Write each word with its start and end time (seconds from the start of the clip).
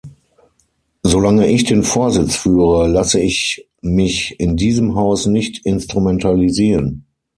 Solange 1.05 1.45
ich 1.51 1.63
den 1.65 1.83
Vorsitz 1.83 2.35
führe, 2.35 2.87
lasse 2.87 3.19
ich 3.19 3.69
mich 3.83 4.33
in 4.39 4.57
diesem 4.57 4.95
Haus 4.95 5.27
nicht 5.27 5.63
instrumentalisieren. 5.63 7.05